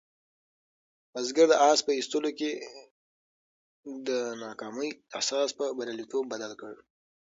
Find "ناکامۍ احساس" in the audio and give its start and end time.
4.43-5.49